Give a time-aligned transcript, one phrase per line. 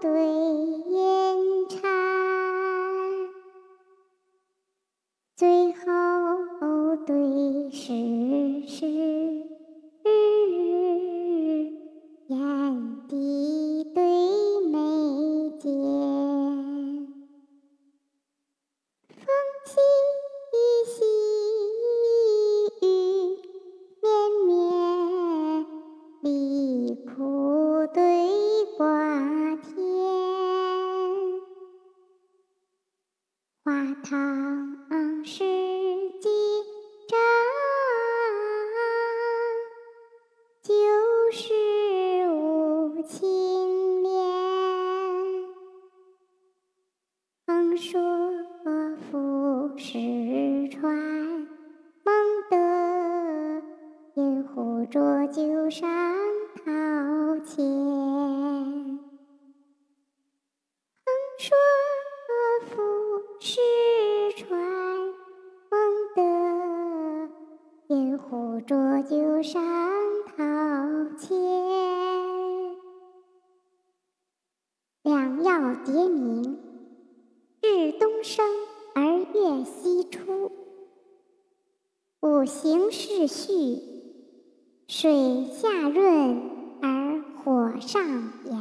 [0.00, 0.10] 对
[0.88, 1.88] 饮茶，
[5.34, 9.55] 最后对世事。
[33.66, 33.72] 花
[34.04, 34.76] 堂。
[35.24, 35.42] 世
[36.20, 36.28] 几
[37.08, 37.18] 章，
[40.62, 40.72] 旧
[41.32, 41.52] 时
[42.30, 45.44] 无青莲。
[47.44, 48.00] 横说
[49.10, 49.98] 富士
[50.70, 50.94] 川，
[52.04, 52.14] 孟
[52.48, 52.56] 德
[54.14, 55.90] 饮壶浊酒上
[56.64, 57.66] 陶潜。
[61.04, 61.56] 横说
[63.38, 63.60] 富士
[64.34, 64.66] 川。
[68.16, 69.62] 壶浊酒上
[70.26, 70.34] 陶
[71.16, 71.38] 潜，
[75.02, 75.52] 良药
[75.84, 76.58] 迭明，
[77.60, 78.44] 日东升
[78.94, 80.50] 而月西出。
[82.20, 83.82] 五行是序，
[84.88, 86.40] 水下润
[86.82, 88.02] 而火上
[88.46, 88.55] 炎。